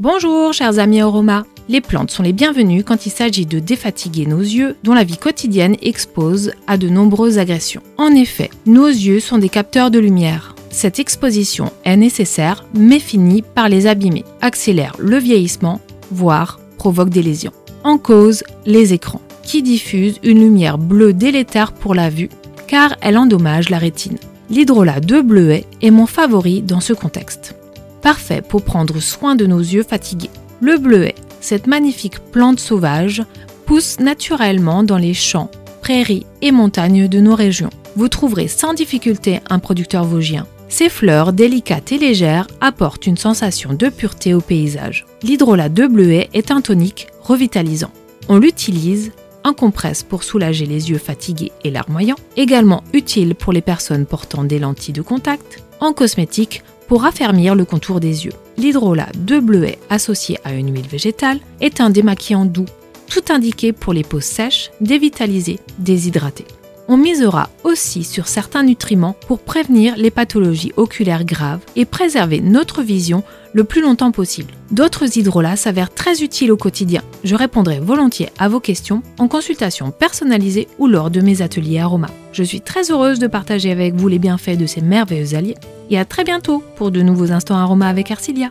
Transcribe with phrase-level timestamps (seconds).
[0.00, 4.40] Bonjour chers amis Aroma Les plantes sont les bienvenues quand il s'agit de défatiguer nos
[4.40, 7.80] yeux dont la vie quotidienne expose à de nombreuses agressions.
[7.96, 10.56] En effet, nos yeux sont des capteurs de lumière.
[10.70, 15.80] Cette exposition est nécessaire mais finit par les abîmer, accélère le vieillissement,
[16.10, 17.52] voire provoque des lésions.
[17.84, 22.30] En cause, les écrans, qui diffusent une lumière bleue délétère pour la vue
[22.66, 24.18] car elle endommage la rétine.
[24.50, 27.54] L'hydrolat de bleuet est mon favori dans ce contexte
[28.04, 30.30] parfait pour prendre soin de nos yeux fatigués.
[30.60, 33.24] Le bleuet, cette magnifique plante sauvage,
[33.64, 35.50] pousse naturellement dans les champs,
[35.80, 37.70] prairies et montagnes de nos régions.
[37.96, 40.46] Vous trouverez sans difficulté un producteur vosgien.
[40.68, 45.06] Ces fleurs délicates et légères apportent une sensation de pureté au paysage.
[45.22, 47.92] L'hydrolat de bleuet est un tonique revitalisant.
[48.28, 49.12] On l'utilise
[49.44, 54.44] en compresse pour soulager les yeux fatigués et larmoyants, également utile pour les personnes portant
[54.44, 58.32] des lentilles de contact, en cosmétique pour raffermir le contour des yeux.
[58.56, 62.66] L'hydrolat de bleuet associé à une huile végétale est un démaquillant doux,
[63.08, 66.46] tout indiqué pour les peaux sèches, dévitalisées, déshydratées.
[66.86, 72.82] On misera aussi sur certains nutriments pour prévenir les pathologies oculaires graves et préserver notre
[72.82, 73.22] vision
[73.54, 74.52] le plus longtemps possible.
[74.70, 77.02] D'autres hydrolats s'avèrent très utiles au quotidien.
[77.22, 82.08] Je répondrai volontiers à vos questions en consultation personnalisée ou lors de mes ateliers aroma.
[82.32, 85.56] Je suis très heureuse de partager avec vous les bienfaits de ces merveilleux alliés
[85.90, 88.50] et à très bientôt pour de nouveaux instants aroma avec Arcilia.